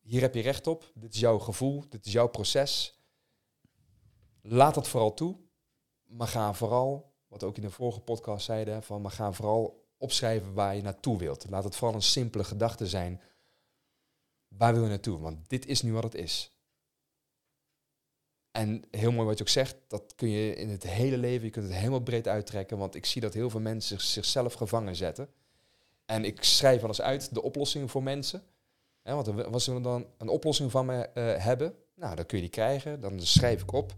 [0.00, 0.90] hier heb je recht op.
[0.94, 1.84] Dit is jouw gevoel.
[1.88, 3.00] Dit is jouw proces.
[4.42, 5.36] Laat dat vooral toe.
[6.06, 10.52] Maar ga vooral, wat ook in de vorige podcast zeiden, van maar ga vooral opschrijven
[10.54, 11.46] waar je naartoe wilt.
[11.50, 13.20] Laat het vooral een simpele gedachte zijn.
[14.48, 15.18] Waar wil je naartoe?
[15.18, 16.52] Want dit is nu wat het is.
[18.50, 21.50] En heel mooi wat je ook zegt, dat kun je in het hele leven, je
[21.50, 22.78] kunt het helemaal breed uittrekken.
[22.78, 25.28] Want ik zie dat heel veel mensen zich- zichzelf gevangen zetten.
[26.04, 28.42] En ik schrijf wel eens uit de oplossingen voor mensen.
[29.02, 31.74] Hè, want wat zullen dan een oplossing van me eh, hebben?
[31.94, 33.00] Nou, dan kun je die krijgen.
[33.00, 33.96] Dan schrijf ik op.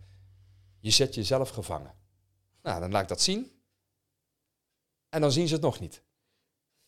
[0.79, 1.95] Je zet jezelf gevangen.
[2.63, 3.53] Nou, dan laat ik dat zien.
[5.09, 6.03] En dan zien ze het nog niet.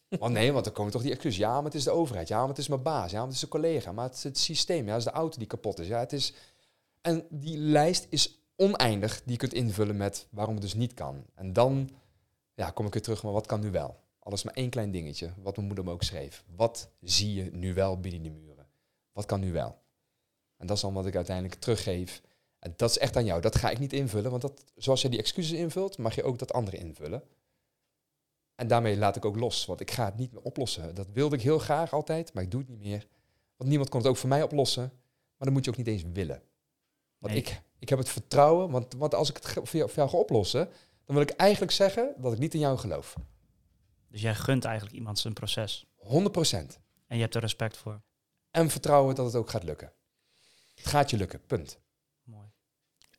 [0.09, 1.39] Want nee, want dan komen toch die excuses.
[1.39, 2.29] Ja, maar het is de overheid.
[2.29, 3.11] Ja, maar het is mijn baas.
[3.11, 3.93] Ja, maar het is de collega.
[3.93, 4.85] Maar het is het systeem.
[4.85, 5.87] Ja, het is de auto die kapot is.
[5.87, 6.35] Ja, het is...
[7.01, 11.25] En die lijst is oneindig die je kunt invullen met waarom het dus niet kan.
[11.35, 11.91] En dan
[12.55, 14.01] ja, kom ik weer terug, maar wat kan nu wel?
[14.19, 16.45] Alles maar één klein dingetje, wat mijn moeder me ook schreef.
[16.57, 18.67] Wat zie je nu wel binnen die muren?
[19.13, 19.81] Wat kan nu wel?
[20.57, 22.23] En dat is dan wat ik uiteindelijk teruggeef.
[22.63, 23.41] En dat is echt aan jou.
[23.41, 26.39] Dat ga ik niet invullen, want dat, zoals je die excuses invult, mag je ook
[26.39, 27.23] dat andere invullen.
[28.55, 30.95] En daarmee laat ik ook los, want ik ga het niet meer oplossen.
[30.95, 33.07] Dat wilde ik heel graag altijd, maar ik doe het niet meer.
[33.57, 34.83] Want niemand kon het ook voor mij oplossen,
[35.37, 36.43] maar dan moet je ook niet eens willen.
[37.19, 37.43] Want Nee.
[37.43, 40.17] ik, ik heb het vertrouwen, want, want als ik het voor jou, voor jou ga
[40.17, 40.69] oplossen,
[41.05, 43.17] dan wil ik eigenlijk zeggen dat ik niet in jou geloof.
[44.09, 45.87] Dus jij gunt eigenlijk iemand zijn proces.
[45.99, 46.01] 100%.
[47.07, 48.03] En je hebt er respect voor.
[48.51, 49.93] En vertrouwen dat het ook gaat lukken.
[50.75, 51.81] Het gaat je lukken, punt.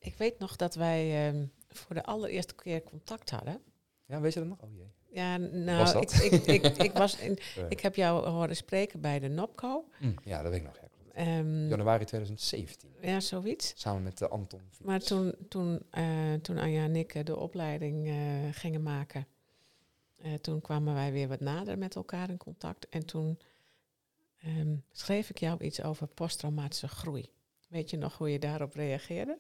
[0.04, 3.62] Ik weet nog dat wij ehm, voor de allereerste keer contact hadden.
[4.06, 4.62] Ja, weet je dat nog?
[4.62, 4.92] Oh jee.
[5.12, 7.38] Ja, nou, ik, ik, ik, ik, was in,
[7.70, 9.88] ik heb jou horen spreken bij de NOPCO.
[10.00, 10.76] mm, ja, dat weet ik nog.
[10.76, 10.88] Ja.
[11.14, 12.90] Ehm, Januari 2017.
[13.02, 13.74] ja, zoiets.
[13.76, 14.62] Samen met eh, Anton.
[14.82, 18.14] Maar toen, toen, eh, toen Anja en ik eh, de opleiding
[18.52, 19.28] gingen maken,
[20.42, 22.90] toen kwamen wij weer wat nader met elkaar in contact.
[22.90, 23.40] En toen
[24.40, 27.32] ehm, schreef ik jou iets over posttraumatische groei.
[27.70, 29.38] Weet je nog hoe je daarop reageerde?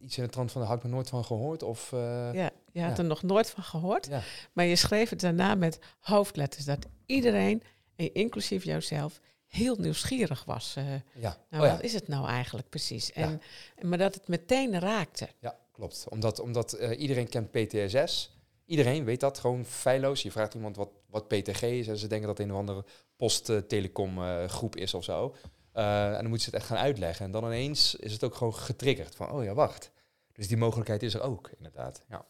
[0.00, 1.62] Iets in de trant van, daar had ik nog nooit van gehoord.
[1.62, 1.98] Of, eh,
[2.32, 2.96] ja, je had ja.
[2.96, 4.06] er nog nooit van gehoord.
[4.06, 4.22] ja.
[4.52, 6.64] Maar je schreef het daarna met hoofdletters.
[6.64, 7.62] Dat iedereen,
[7.96, 10.76] en inclusief jouzelf, heel nieuwsgierig was.
[10.76, 11.36] eh, Ja.
[11.50, 11.74] nou, oh, ja.
[11.74, 13.12] wat is het nou eigenlijk precies?
[13.12, 13.40] En,
[13.80, 15.28] maar dat het meteen raakte.
[15.40, 15.56] Ja.
[15.72, 16.06] klopt.
[16.08, 18.36] Omdat, omdat eh, iedereen kent PTSS.
[18.64, 20.22] Iedereen weet dat gewoon feilloos.
[20.22, 22.84] Je vraagt iemand wat, wat PTG is en ze denken dat het een of andere
[23.16, 25.34] post-telecom eh, groep is of zo.
[25.72, 27.26] Eh, en dan moeten ze het echt gaan uitleggen.
[27.26, 29.90] En dan ineens is het ook gewoon getriggerd van, oh ja, wacht.
[30.32, 32.02] Dus die mogelijkheid is er ook, inderdaad.
[32.08, 32.24] Ja.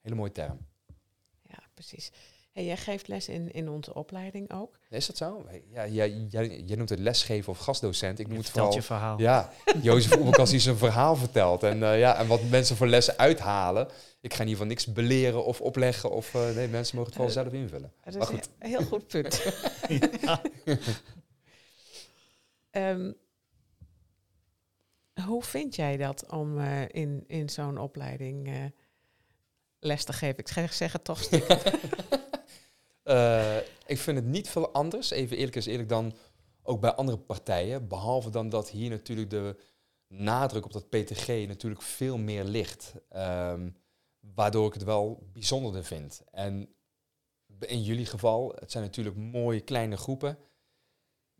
[0.00, 0.66] Hele mooie term.
[1.42, 2.12] Ja, precies.
[2.52, 4.78] Hey, jij geeft les in, in onze opleiding ook.
[4.90, 5.46] Is dat zo?
[5.70, 8.18] Ja, jij, jij, jij noemt het lesgeven of gastdocent.
[8.18, 8.74] Ik noem het vooral...
[8.74, 9.18] je verhaal.
[9.18, 11.62] Ja, Jozef Oebekas die zijn verhaal vertelt.
[11.62, 13.88] En, eh, ja, en wat mensen voor lessen uithalen.
[14.20, 16.10] Ik ga in ieder geval niks beleren of opleggen.
[16.10, 17.92] Of, eh, nee, mensen mogen het wel zelf invullen.
[18.04, 18.48] Dat Maar is goed.
[18.58, 19.42] een heel goed punt.
[22.72, 23.12] Ehm,
[25.24, 28.64] hoe vind jij dat om eh, in, in zo'n opleiding eh,
[29.78, 30.38] les te geven?
[30.38, 31.20] Ik ga zeggen toch.
[33.02, 33.56] Eh,
[33.86, 36.12] ik vind het niet veel anders, even eerlijk is eerlijk, dan
[36.62, 37.88] ook bij andere partijen.
[37.88, 39.56] Behalve dan dat hier natuurlijk de
[40.06, 42.94] nadruk op dat PTG natuurlijk veel meer ligt.
[43.08, 43.70] Ehm,
[44.20, 46.22] waardoor ik het wel bijzonderder vind.
[46.30, 46.74] En
[47.60, 50.38] in jullie geval, het zijn natuurlijk mooie kleine groepen.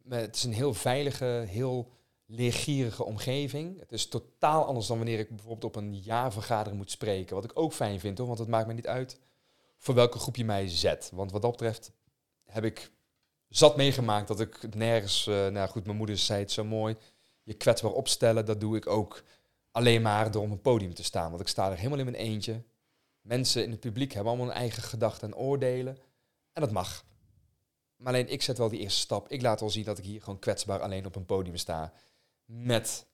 [0.09, 1.91] Het is een heel veilige, heel
[2.27, 3.81] leergierige omgeving.
[3.81, 7.35] Het is totaal anders dan wanneer ik bijvoorbeeld op een jaarvergadering moet spreken.
[7.35, 9.21] Wat ik ook fijn vind hoor, want het maakt me niet uit
[9.79, 11.11] voor welke groep je mij zet.
[11.15, 11.93] Want wat dat betreft
[12.45, 12.91] heb ik
[13.49, 15.27] zat meegemaakt dat ik nergens...
[15.27, 16.97] eh, nou goed, mijn moeder zei het zo mooi.
[17.43, 19.23] Je kwetsbaar opstellen, dat doe ik ook
[19.71, 21.29] alleen maar door op een podium te staan.
[21.29, 22.62] Want ik sta er helemaal in mijn eentje.
[23.21, 25.99] Mensen in het publiek hebben allemaal hun eigen gedachten en oordelen.
[26.53, 27.05] En dat mag.
[28.03, 29.29] Maar alleen ik zet wel die eerste stap.
[29.29, 31.93] Ik laat wel zien dat ik hier gewoon kwetsbaar alleen op een podium sta.
[32.45, 33.07] Met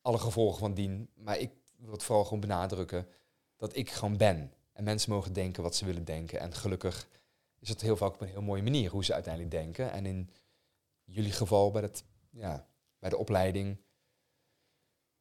[0.00, 1.10] alle gevolgen van dien.
[1.14, 3.06] Maar ik wil het vooral gewoon benadrukken
[3.56, 4.52] dat ik gewoon ben.
[4.72, 6.40] En mensen mogen denken wat ze willen denken.
[6.40, 7.08] En gelukkig
[7.58, 9.92] is het heel vaak op een heel mooie manier hoe ze uiteindelijk denken.
[9.92, 10.30] En in
[11.04, 12.66] jullie geval bij, het, ja,
[12.98, 13.80] bij de opleiding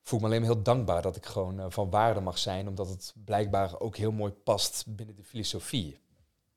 [0.01, 2.67] voel ik me alleen maar heel dankbaar dat ik gewoon eh, van waarde mag zijn.
[2.67, 5.99] Omdat het blijkbaar ook heel mooi past binnen de filosofie.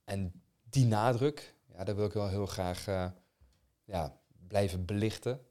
[0.05, 3.11] En die nadruk, ja, daar wil ik wel heel graag eh,
[3.85, 5.47] ja, blijven belichten.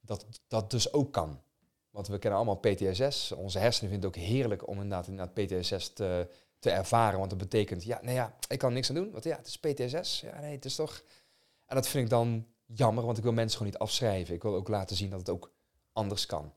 [0.00, 1.42] Dat dat dus ook kan.
[1.90, 3.32] Want we kennen allemaal PTSS.
[3.32, 7.18] Onze hersenen vinden het ook heerlijk om inderdaad, inderdaad PTSS te, te ervaren.
[7.18, 9.10] Want dat betekent, ja, nee ja, ik kan niks aan doen.
[9.10, 10.20] Want ja, het is PTSS.
[10.20, 11.02] Ja, nee, het is toch...
[11.66, 14.34] En dat vind ik dan jammer, want ik wil mensen gewoon niet afschrijven.
[14.34, 15.52] Ik wil ook laten zien dat het ook
[15.92, 16.54] anders kan.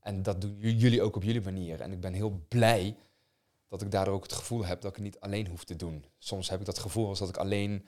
[0.00, 1.80] En dat doen jullie ook op jullie manier.
[1.80, 2.96] En ik ben heel blij
[3.68, 6.04] dat ik daardoor ook het gevoel heb dat ik het niet alleen hoef te doen.
[6.18, 7.86] Soms heb ik dat gevoel als dat ik alleen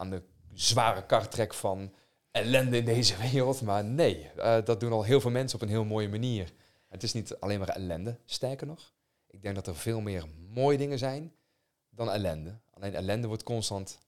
[0.00, 1.94] aan de zware kar trek van
[2.30, 3.62] ellende in deze wereld.
[3.62, 6.52] Maar nee, eh, dat doen al heel veel mensen op een heel mooie manier.
[6.88, 8.94] Het is niet alleen maar ellende, sterker nog.
[9.26, 11.32] Ik denk dat er veel meer mooie dingen zijn
[11.90, 12.58] dan ellende.
[12.70, 13.98] Alleen ellende wordt constant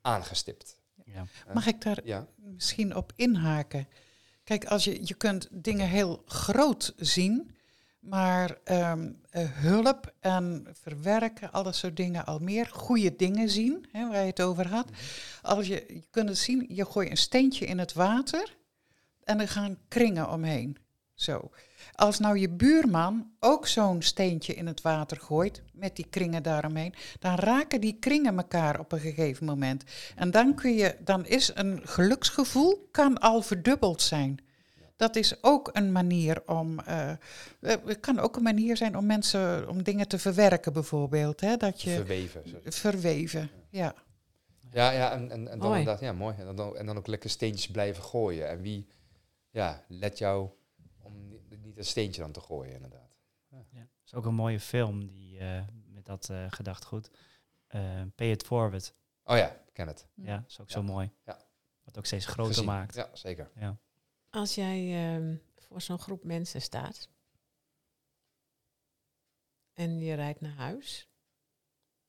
[0.00, 0.80] aangestipt.
[1.04, 1.26] Ja.
[1.52, 3.88] Mag ik daar Ja, misschien op inhaken?
[4.44, 7.53] Kijk, als je, je kunt dingen heel groot zien,
[8.04, 14.08] maar ehm, eh, hulp en verwerken, alle soort dingen al meer, goede dingen zien, hè,
[14.08, 14.88] waar je het over had.
[15.42, 18.56] Als je, je kunt het zien, je gooit een steentje in het water
[19.24, 20.76] en er gaan kringen omheen.
[21.14, 21.50] Zo.
[21.92, 26.94] Als nou je buurman ook zo'n steentje in het water gooit, met die kringen daaromheen,
[27.18, 29.84] dan raken die kringen elkaar op een gegeven moment.
[30.16, 34.43] En dan, kun je, dan is een geluksgevoel kan al verdubbeld zijn.
[34.96, 36.78] Dat is ook een manier om.
[36.80, 37.16] eh, eh,
[37.60, 41.40] het kan ook een manier zijn om mensen om dingen te verwerken, bijvoorbeeld.
[41.40, 41.56] Hè?
[41.56, 42.42] Dat je verweven.
[42.64, 43.50] verweven.
[43.68, 43.94] Ja.
[44.70, 45.78] Ja, ja en, en, en dan Mooi.
[45.78, 46.34] inderdaad, ja, mooi.
[46.38, 48.48] En dan, en dan ook lekker steentjes blijven gooien.
[48.48, 48.86] En wie,
[49.50, 50.48] ja, let jou
[51.02, 53.02] om ni- niet een steentje dan te gooien, inderdaad.
[53.48, 53.86] Ja.
[54.04, 57.10] is ook een mooie film die, eh, met dat eh, gedachtgoed.
[57.66, 57.80] Eh,
[58.14, 58.94] Pay It Forward.
[59.24, 60.06] Oh ja, ik ken het.
[60.14, 60.74] Ja, is ook Ja.
[60.74, 61.10] zo mooi.
[61.24, 61.38] Ja.
[61.84, 62.68] Wat ook steeds groter Gezien.
[62.68, 62.94] maakt.
[62.94, 63.50] Ja, zeker.
[63.56, 63.76] Ja.
[64.34, 67.08] Als jij ehm, voor zo'n groep mensen staat
[69.72, 71.08] en je rijdt naar huis,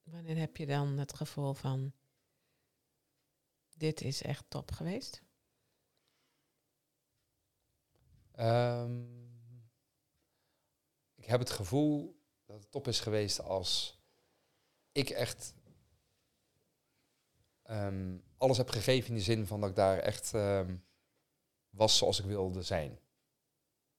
[0.03, 1.93] wanneer heb je dan het gevoel van
[3.75, 5.23] dit is echt top geweest?
[8.31, 9.03] Ehm,
[11.15, 14.01] ik heb het gevoel dat het top is geweest als
[14.91, 15.53] ik echt
[17.61, 20.31] ehm, alles heb gegeven in de zin van dat ik daar echt
[21.75, 22.99] was zoals ik wilde zijn.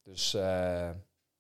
[0.03, 0.91] Dus eh,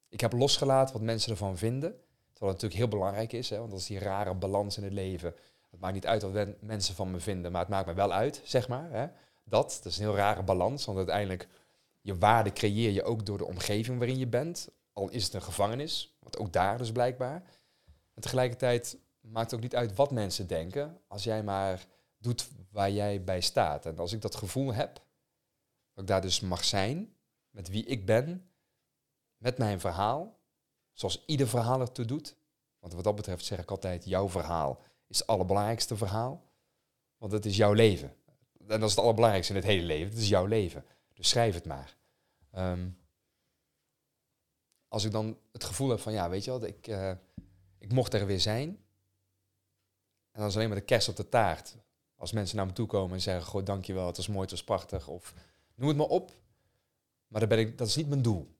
[0.08, 1.90] ik heb losgelaten wat mensen ervan vinden.
[2.32, 4.92] Terwijl het natuurlijk heel belangrijk is, hè, want dat is die rare balans in het
[4.92, 5.34] leven.
[5.70, 8.40] Het maakt niet uit wat mensen van me vinden, maar het maakt me wel uit,
[8.44, 8.90] zeg maar.
[8.90, 9.06] Hè.
[9.44, 11.48] Dat, dat is een heel rare balans, want uiteindelijk
[12.00, 14.68] je waarde creëer je ook door de omgeving waarin je bent.
[14.92, 17.42] Al is het een gevangenis, want ook daar dus blijkbaar.
[18.14, 21.86] En tegelijkertijd maakt het ook niet uit wat mensen denken, als jij maar
[22.18, 23.86] doet waar jij bij staat.
[23.86, 25.00] En als ik dat gevoel heb,
[25.96, 27.14] dat ik daar dus mag zijn,
[27.50, 28.50] met wie ik ben,
[29.36, 30.38] met mijn verhaal,
[30.92, 32.36] zoals ieder verhaal ertoe doet.
[32.78, 36.44] Want wat dat betreft zeg ik altijd, jouw verhaal is het allerbelangrijkste verhaal.
[37.16, 38.16] Want het is jouw leven.
[38.58, 40.08] En dat is het allerbelangrijkste in het hele leven.
[40.08, 40.84] Het is jouw leven.
[41.14, 41.96] Dus schrijf het maar.
[42.50, 42.88] Ehm,
[44.88, 47.12] als ik dan het gevoel heb van, ja, weet je wat, ik, eh,
[47.78, 48.68] ik mocht er weer zijn.
[50.30, 51.76] En dan is alleen maar de kerst op de taart.
[52.14, 54.64] Als mensen naar me toe komen en zeggen, goh, dankjewel, het was mooi, het was
[54.64, 55.08] prachtig.
[55.08, 55.34] Of
[55.76, 56.32] noem het maar op.
[57.26, 58.54] Maar ben ik, dat is niet mijn doel.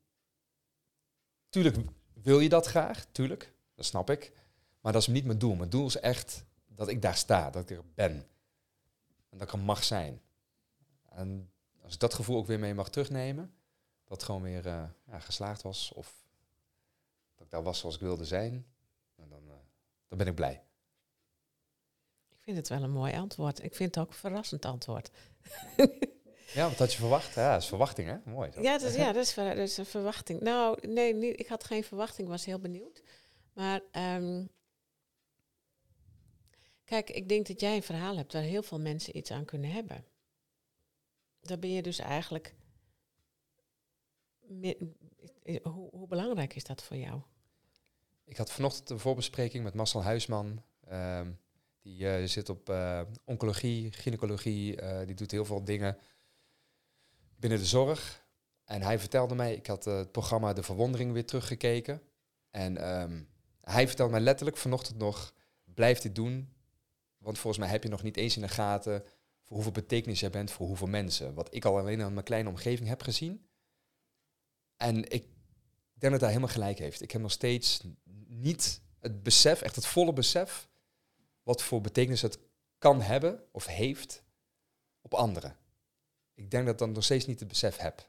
[1.48, 1.76] Tuurlijk
[2.12, 3.54] wil je dat graag, tuurlijk.
[3.74, 4.32] Dat snap ik.
[4.80, 5.54] Maar dat is niet mijn doel.
[5.54, 8.12] Mijn doel is echt dat ik daar sta, dat ik er ben.
[9.28, 10.20] En dat ik er mag zijn.
[11.08, 11.50] En
[11.82, 13.54] als ik dat gevoel ook weer mee mag terugnemen,
[14.04, 15.92] dat gewoon weer eh, ja, geslaagd was.
[15.92, 16.24] Of
[17.34, 18.66] dat ik daar was zoals ik wilde zijn.
[19.14, 19.54] En dan, uh,
[20.08, 20.62] dan ben ik blij.
[22.28, 23.62] Ik vind het wel een mooi antwoord.
[23.62, 25.10] Ik vind het ook een verrassend antwoord.
[26.56, 27.34] Ja, wat had je verwacht?
[27.34, 28.30] Ja, dat is verwachting, hè?
[28.30, 28.50] Mooi.
[28.60, 30.40] Ja, dat is, ja, dat is, dat is een verwachting.
[30.40, 33.02] Nou, nee, niet, ik had geen verwachting, was heel benieuwd.
[33.52, 34.44] Maar ehm,
[36.84, 39.70] kijk, ik denk dat jij een verhaal hebt waar heel veel mensen iets aan kunnen
[39.70, 40.04] hebben.
[41.40, 42.54] Dan ben je dus eigenlijk.
[45.62, 47.20] hoe, hoe belangrijk is dat voor jou?
[48.24, 50.62] Ik had vanochtend een voorbespreking met Marcel Huisman.
[50.80, 51.32] Ehm,
[51.82, 54.76] die eh, zit op eh, oncologie, gynaecologie.
[54.76, 55.98] eh, die doet heel veel dingen
[57.48, 58.24] binnen de zorg.
[58.64, 62.02] En hij vertelde mij, ik had eh, het programma De Verwondering weer teruggekeken.
[62.50, 63.22] En ehm,
[63.60, 66.52] hij vertelde mij letterlijk vanochtend nog, blijf dit doen.
[67.18, 69.04] Want volgens mij heb je nog niet eens in de gaten
[69.42, 71.34] voor hoeveel betekenis jij bent voor hoeveel mensen.
[71.34, 73.46] Wat ik al alleen aan mijn kleine omgeving heb gezien.
[74.76, 75.26] En ik
[75.94, 77.02] denk dat hij helemaal gelijk heeft.
[77.02, 77.80] Ik heb nog steeds
[78.26, 80.68] niet het besef, echt het volle besef,
[81.42, 82.38] wat voor betekenis het
[82.78, 84.22] kan hebben of heeft
[85.00, 85.56] op anderen.
[86.36, 88.08] Ik denk dat ik dan nog steeds niet het besef heb.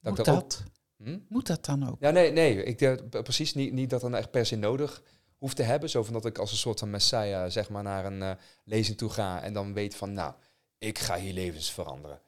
[0.00, 0.36] Moet ik dat?
[0.44, 0.58] ook-
[0.96, 1.18] Hm?
[1.28, 1.96] Moet dat dan ook?
[2.00, 2.64] Ja, nee, nee.
[2.64, 5.02] Ik denk p- precies niet, niet dat dan echt per se nodig
[5.36, 5.90] hoeft te hebben.
[5.90, 8.32] Zo van dat ik als een soort van messiah zeg maar naar een eh,
[8.64, 10.34] lezing toe ga en dan weet van, nou,
[10.78, 12.20] ik ga hier levens veranderen.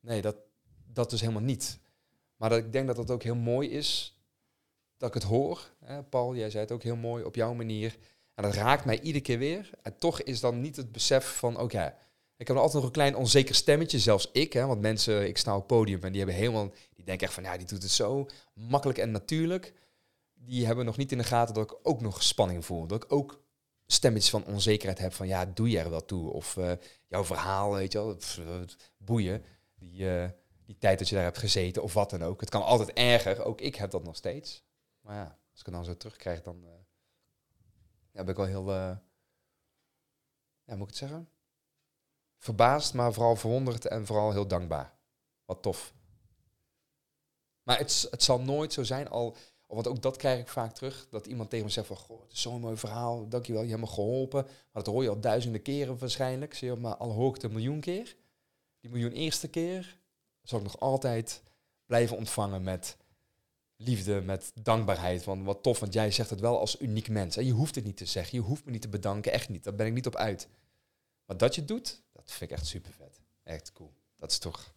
[0.00, 0.36] Nee, dat,
[0.86, 1.78] dat dus helemaal niet.
[2.36, 4.18] Maar dat ik denk dat het ook heel mooi is
[4.96, 5.70] dat ik het hoor.
[5.84, 7.96] Hè, Paul, jij zei het ook heel mooi op jouw manier.
[8.34, 9.70] En dat raakt mij iedere keer weer.
[9.82, 11.94] En toch is dan niet het besef van, oké,
[12.36, 14.52] ik heb altijd nog een klein onzeker stemmetje, zelfs ik.
[14.52, 17.42] Hè, want mensen, ik sta op podium en die hebben helemaal, die denken echt van,
[17.42, 19.74] ja, die doet het zo makkelijk en natuurlijk.
[20.34, 22.86] Die hebben nog niet in de gaten dat ik ook nog spanning voel.
[22.86, 23.44] Dat ik ook
[23.86, 26.32] stemmetjes van onzekerheid heb van, ja, doe je er wel toe?
[26.32, 26.72] Of eh,
[27.06, 28.16] jouw verhaal, weet je wel,
[28.96, 29.44] boeien.
[29.74, 30.30] Die, eh,
[30.64, 32.40] die tijd dat je daar hebt gezeten of wat dan ook.
[32.40, 34.64] Het kan altijd erger, ook ik heb dat nog steeds.
[35.00, 36.70] Maar ja, als ik het dan zo terugkrijg, dan eh,
[38.12, 39.02] ja, ben ik wel heel, ja,
[40.64, 41.28] moet ik het zeggen?
[42.38, 44.94] Verbaasd, maar vooral verwonderd en vooral heel dankbaar.
[45.44, 45.94] Wat tof.
[47.62, 51.06] Maar het, het zal nooit zo zijn, al, want ook dat krijg ik vaak terug,
[51.10, 53.80] dat iemand tegen me zegt van, goh, het is zo'n mooi verhaal, dankjewel, je hebt
[53.80, 54.44] me geholpen.
[54.44, 57.42] Maar dat hoor je al duizenden keren waarschijnlijk, zie je, maar al hoor ik het
[57.42, 58.16] een miljoen keer.
[58.80, 59.98] Die miljoen eerste keer
[60.42, 61.42] zal ik nog altijd
[61.86, 62.96] blijven ontvangen met
[63.76, 65.24] liefde, met dankbaarheid.
[65.24, 67.36] Want wat tof, want jij zegt het wel als uniek mens.
[67.36, 69.64] En je hoeft het niet te zeggen, je hoeft me niet te bedanken, echt niet.
[69.64, 70.48] Daar ben ik niet op uit.
[71.24, 73.20] Maar dat je het doet, dat vind ik echt super vet.
[73.42, 73.92] Echt cool.
[74.16, 74.74] Dat is toch,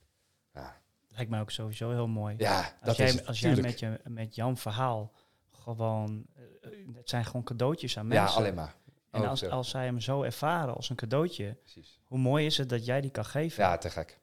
[0.54, 2.36] ja, Lijkt mij ook sowieso heel mooi.
[2.38, 5.12] ja als dat jij, is het, als jij met, je, met jouw verhaal
[5.52, 6.26] gewoon...
[6.36, 8.38] eh, het zijn gewoon cadeautjes aan Ja, mensen.
[8.38, 8.76] alleen maar.
[9.12, 9.50] En Ook als, zo.
[9.50, 12.00] als zij hem zo ervaren als een cadeautje, Precies.
[12.06, 13.64] hoe mooi is het dat jij die kan geven?
[13.64, 14.20] Ja, te gek.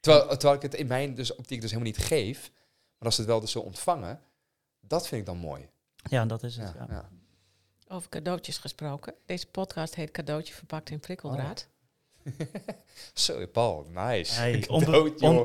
[0.00, 2.50] Terwijl, terwijl ik het in mijn dus, optiek dus helemaal niet geef,
[2.98, 4.20] maar als ze het wel dus zo ontvangen,
[4.80, 5.68] dat vind ik dan mooi.
[5.96, 6.72] Ja, dat is het.
[6.74, 6.94] Ja, Ja.
[6.94, 7.08] ja.
[7.88, 9.14] Over cadeautjes gesproken.
[9.26, 11.68] Deze podcast heet Cadeautje verpakt in prikkeldraad.
[13.14, 14.34] Zo, Paul, nice.
[14.40, 14.84] Hey, on-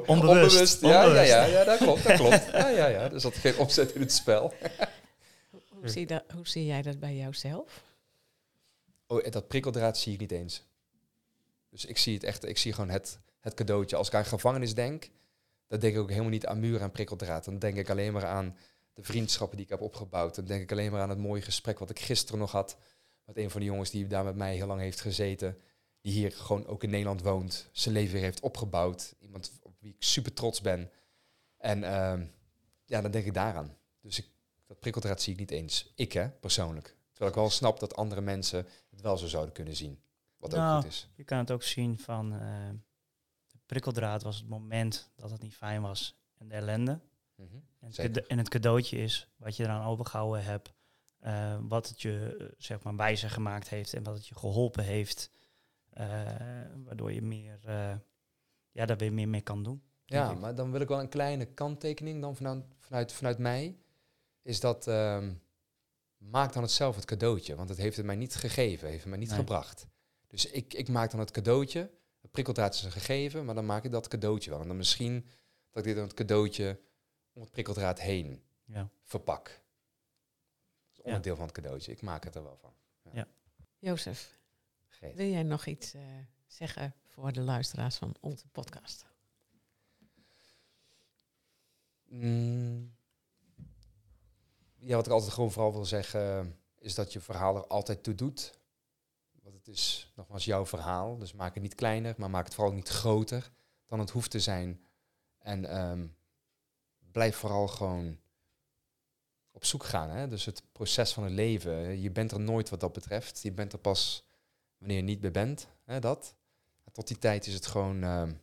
[0.08, 1.30] onbewust, Ja, ja, onbewust.
[1.30, 2.46] ja, ja, dat klopt, dat klopt.
[2.52, 3.12] Ja, ja, ja.
[3.12, 4.54] Er zat geen opzet in het spel.
[5.70, 7.84] Hoe, zie dat, hoe zie jij dat bij jouzelf?
[9.08, 10.64] Oh, en dat prikkeldraad zie ik niet eens.
[11.70, 13.96] Dus ik zie het echt, ik zie gewoon het, het cadeautje.
[13.96, 15.10] Als ik aan gevangenis denk,
[15.68, 17.46] dan denk ik ook helemaal niet aan muren en prikkeldraad.
[17.46, 18.58] Dan denk ik alleen maar aan
[18.94, 20.36] de vriendschappen die ik heb opgebouwd.
[20.36, 22.78] Dan denk ik alleen maar aan het mooie gesprek wat ik gisteren nog had
[23.26, 25.58] met een van de jongens die daar met mij heel lang heeft gezeten.
[26.06, 29.16] Die hier gewoon ook in Nederland woont, zijn leven weer heeft opgebouwd.
[29.20, 30.92] Iemand op wie ik super trots ben.
[31.58, 32.26] En ehm,
[32.86, 33.78] ja, dan denk ik daaraan.
[34.02, 34.28] Dus ik,
[34.66, 35.92] dat prikkeldraad zie ik niet eens.
[35.96, 36.98] Ik hè, persoonlijk.
[37.12, 40.00] Terwijl ik wel snap dat andere mensen het wel zo zouden kunnen zien.
[40.38, 41.10] Wat ook Nou, goed is.
[41.16, 42.70] Je kan het ook zien van eh,
[43.48, 47.00] de prikkeldraad was het moment dat het niet fijn was en de ellende.
[47.36, 47.56] Mhm.
[47.80, 50.74] En het, en het cadeautje is wat je eraan overgehouden hebt,
[51.20, 54.84] eh, wat het je eh, zeg maar wijzer gemaakt heeft en wat het je geholpen
[54.84, 55.34] heeft,
[56.84, 57.96] waardoor je meer, eh,
[58.72, 59.84] ja, daar weer meer mee kan doen.
[60.06, 63.78] Ja, maar dan wil ik wel een kleine kanttekening dan vanuit, vanuit, vanuit mij.
[64.42, 65.34] Is dat, ehm,
[66.18, 67.56] maak dan het zelf het cadeautje.
[67.56, 69.38] Want het heeft het mij niet gegeven, heeft het mij niet Nee.
[69.38, 69.88] gebracht.
[70.28, 71.92] Dus ik, ik maak dan het cadeautje.
[72.22, 74.62] Het prikkeldraad is een gegeven, maar dan maak ik dat cadeautje wel.
[74.62, 75.26] En dan misschien
[75.70, 76.80] dat ik dit dan het cadeautje
[77.34, 78.90] om het prikkeldraad heen Ja.
[79.04, 79.46] verpak.
[79.48, 79.56] Dat
[80.92, 81.04] is Ja.
[81.04, 81.92] onderdeel van het cadeautje.
[81.92, 82.74] Ik maak het er wel van.
[83.80, 84.40] Jozef,
[85.00, 86.02] Wil jij nog iets eh,
[86.48, 89.06] zeggen voor de luisteraars van onze podcast?
[92.06, 92.96] Mm.
[94.76, 98.16] Ja, wat ik altijd gewoon vooral wil zeggen, is dat je verhaal er altijd toe
[98.16, 98.60] doet.
[99.42, 102.74] Want het is nogmaals jouw verhaal, dus maak het niet kleiner, maar maak het vooral
[102.74, 103.52] niet groter
[103.86, 104.86] dan het hoeft te zijn.
[105.38, 106.08] En ehm,
[107.12, 108.20] blijf vooral gewoon
[109.52, 110.10] op zoek gaan.
[110.10, 110.28] Hè?
[110.28, 113.42] Dus het proces van het leven, je bent er nooit wat dat betreft.
[113.42, 114.25] Je bent er pas
[114.86, 115.68] wanneer je niet meer bent.
[115.84, 116.36] Hè, dat.
[116.92, 118.34] Tot die tijd is het gewoon ehm,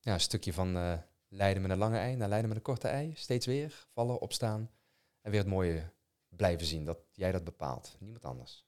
[0.00, 2.88] ja, een stukje van eh, Leiden met een lange ei naar Leiden met een korte
[2.88, 3.12] ei.
[3.16, 4.70] Steeds weer vallen, opstaan
[5.20, 5.92] en weer het mooie
[6.28, 6.84] blijven zien.
[6.84, 8.66] Dat jij dat bepaalt, niemand anders.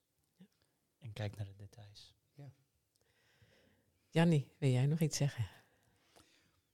[0.99, 2.15] En kijk naar de details.
[4.09, 5.49] Jannie, wil jij nog iets zeggen?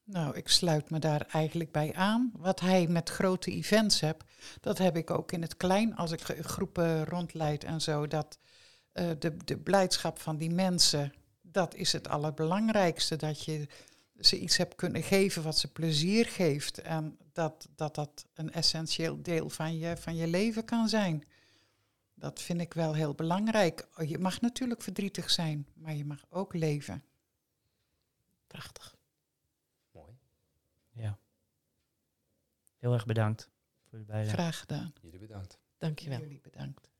[0.05, 2.33] Nou, ik sluit me daar eigenlijk bij aan.
[2.37, 4.25] Wat hij met grote events hebt,
[4.61, 8.07] dat heb ik ook in het klein als ik groepen rondleid en zo.
[8.07, 8.39] Dat
[8.97, 13.17] eh, de, de blijdschap van die mensen, dat is het allerbelangrijkste.
[13.17, 13.69] Dat je
[14.21, 16.81] ze iets hebt kunnen geven wat ze plezier geeft.
[16.81, 21.25] En dat dat, dat een essentieel deel van je, van je leven kan zijn.
[22.15, 23.89] Dat vind ik wel heel belangrijk.
[24.07, 27.05] Je mag natuurlijk verdrietig zijn, maar je mag ook leven.
[28.47, 28.97] Prachtig.
[29.91, 30.19] Mooi.
[30.93, 31.19] Ja.
[32.77, 33.51] Heel erg bedankt
[33.89, 34.37] voor de bijdrage.
[34.37, 34.93] Graag gedaan.
[35.03, 35.59] Jullie bedankt.
[35.79, 36.19] Dankjewel.
[36.19, 36.91] Jullie bedankt.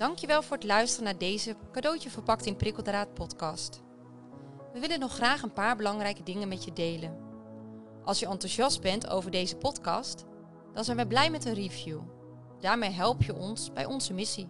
[0.00, 3.82] Dankjewel voor het luisteren naar deze cadeautje verpakt in prikkeldraad podcast.
[4.72, 7.16] We willen nog graag een paar belangrijke dingen met je delen.
[8.04, 10.24] Als je enthousiast bent over deze podcast,
[10.74, 12.00] dan zijn we blij met een review.
[12.60, 14.48] Daarmee help je ons bij onze missie.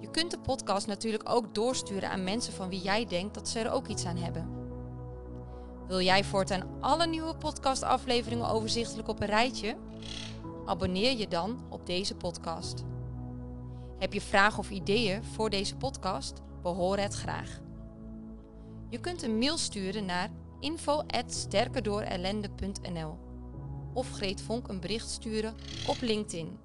[0.00, 3.58] Je kunt de podcast natuurlijk ook doorsturen aan mensen van wie jij denkt dat ze
[3.58, 4.48] er ook iets aan hebben.
[5.86, 9.76] Wil jij voortaan alle nieuwe podcastafleveringen overzichtelijk op een rijtje?
[10.66, 12.84] Abonneer je dan op deze podcast.
[14.00, 16.42] Heb je vragen of ideeën voor deze podcast?
[16.62, 17.60] Horen het graag.
[18.88, 23.18] Je kunt een mail sturen naar info@sterkerdoorellende.nl
[23.94, 25.54] of Greet Vonk een bericht sturen
[25.86, 26.58] op LinkedIn.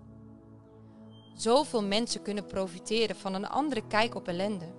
[1.33, 4.73] Zoveel mensen kunnen profiteren van een andere kijk op ellende.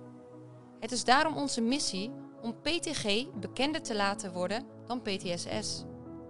[0.79, 5.83] Het is daarom onze missie om PTG bekender te laten worden dan PTSS.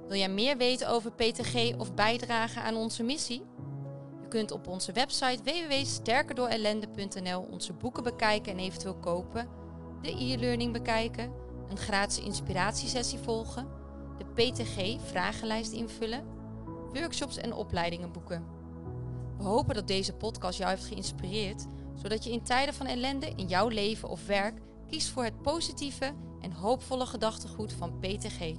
[0.08, 3.44] Wil jij meer weten over PTG of bijdragen aan onze missie?
[4.30, 9.48] Kunt op onze website www.sterkerdoorellende.nl onze boeken bekijken en eventueel kopen,
[10.02, 11.32] de e-learning bekijken,
[11.70, 13.68] een gratis inspiratiesessie volgen,
[14.18, 16.26] de PTG-vragenlijst invullen,
[16.94, 18.46] workshops en opleidingen boeken.
[19.38, 23.48] We hopen dat deze podcast jou heeft geïnspireerd, zodat je in tijden van ellende in
[23.48, 28.54] jouw leven of werk kiest voor het positieve en hoopvolle gedachtegoed van PTG.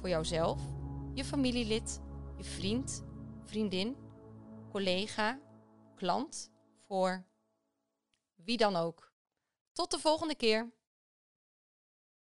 [0.00, 0.60] Voor jouzelf,
[1.14, 2.00] je familielid,
[2.36, 3.04] je vriend,
[3.44, 3.96] vriendin,
[4.70, 5.38] collega,
[5.96, 7.24] klant, voor
[8.34, 9.12] wie dan ook.
[9.72, 10.72] Tot de volgende keer.